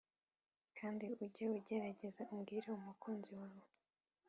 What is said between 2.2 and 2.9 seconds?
ubwire